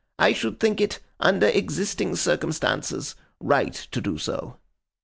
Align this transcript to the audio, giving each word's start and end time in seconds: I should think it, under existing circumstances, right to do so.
I 0.17 0.33
should 0.33 0.59
think 0.59 0.81
it, 0.81 0.99
under 1.19 1.45
existing 1.45 2.15
circumstances, 2.15 3.13
right 3.39 3.75
to 3.91 4.01
do 4.01 4.17
so. 4.17 4.57